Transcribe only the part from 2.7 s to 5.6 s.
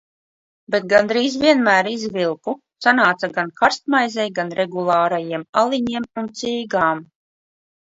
sanāca gan karstmaizei, gan regulārajiem